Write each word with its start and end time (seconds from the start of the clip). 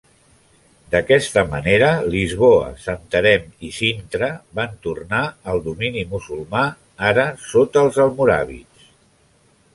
D'aquesta 0.93 1.41
manera, 1.51 1.89
Lisboa, 2.15 2.71
Santarém 2.85 3.45
i 3.67 3.71
Sintra 3.75 4.31
van 4.61 4.73
tornar 4.87 5.21
al 5.53 5.63
domini 5.69 6.07
musulmà, 6.15 6.65
ara 7.13 7.29
sota 7.53 7.85
els 7.89 8.03
almoràvits. 8.09 8.91